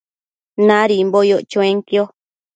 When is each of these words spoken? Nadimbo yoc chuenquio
Nadimbo 0.67 1.19
yoc 1.29 1.43
chuenquio 1.51 2.03